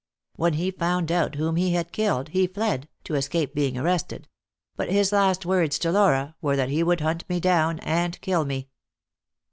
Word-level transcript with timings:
When 0.35 0.53
he 0.53 0.71
found 0.71 1.11
out 1.11 1.35
whom 1.35 1.57
he 1.57 1.73
had 1.73 1.91
killed, 1.91 2.29
he 2.29 2.47
fled, 2.47 2.89
to 3.03 3.13
escape 3.13 3.53
being 3.53 3.77
arrested; 3.77 4.27
but 4.75 4.89
his 4.89 5.11
last 5.11 5.45
words 5.45 5.77
to 5.77 5.91
Laura 5.91 6.35
were 6.41 6.55
that 6.55 6.69
he 6.69 6.81
would 6.81 7.01
hunt 7.01 7.23
me 7.29 7.39
down 7.39 7.77
and 7.81 8.19
kill 8.19 8.43
me. 8.43 8.69